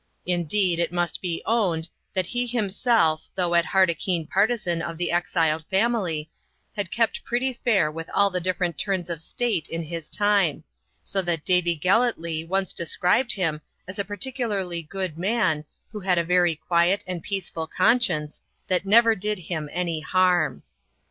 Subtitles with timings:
[0.25, 4.97] Indeed, it must be owned, that he himself, though at heart a keen partisan of
[4.97, 6.31] the exiled family,
[6.75, 10.63] had kept pretty fair with all the different turns of state in his time;
[11.03, 16.23] so that Davie Gellatley once described him as a particularly good man, who had a
[16.23, 20.63] very quiet and peaceful conscience, THAT NEVER DID HIM ANY HARM.